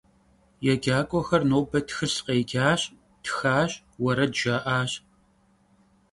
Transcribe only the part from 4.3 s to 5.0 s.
jja'aş.